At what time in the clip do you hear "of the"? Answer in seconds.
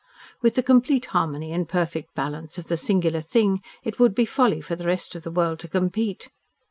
2.57-2.75, 5.13-5.29